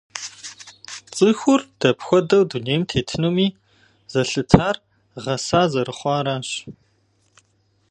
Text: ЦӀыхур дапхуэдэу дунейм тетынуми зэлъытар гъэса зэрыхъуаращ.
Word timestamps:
ЦӀыхур 1.15 1.61
дапхуэдэу 1.79 2.43
дунейм 2.51 2.81
тетынуми 2.89 3.47
зэлъытар 4.11 4.75
гъэса 5.23 5.61
зэрыхъуаращ. 5.71 6.49